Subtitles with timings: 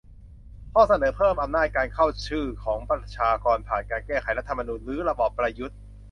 [0.73, 5.79] ข้อเสนอเพิ่มอำนาจการ "เข้าชื่อ" ของประชาชน ผ่านการ แก้รัฐธรรมนูญ รื้อระบอบประยุทธ์